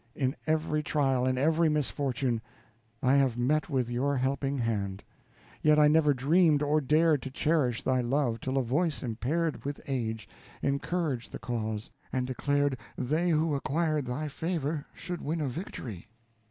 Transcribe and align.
In 0.15 0.35
every 0.47 0.81
trial, 0.81 1.27
in 1.27 1.37
every 1.37 1.69
misfortune, 1.69 2.41
I 3.03 3.13
have 3.17 3.37
met 3.37 3.69
with 3.69 3.87
your 3.87 4.17
helping 4.17 4.57
hand; 4.57 5.03
yet 5.61 5.77
I 5.77 5.87
never 5.87 6.11
dreamed 6.11 6.63
or 6.63 6.81
dared 6.81 7.21
to 7.21 7.29
cherish 7.29 7.83
thy 7.83 8.01
love 8.01 8.41
till 8.41 8.57
a 8.57 8.63
voice 8.63 9.03
impaired 9.03 9.63
with 9.63 9.79
age 9.85 10.27
encouraged 10.63 11.31
the 11.31 11.37
cause, 11.37 11.91
and 12.11 12.25
declared 12.25 12.79
they 12.97 13.29
who 13.29 13.53
acquired 13.53 14.07
thy 14.07 14.27
favor 14.27 14.87
should 14.95 15.21
win 15.21 15.39
a 15.39 15.47
victory. 15.47 16.07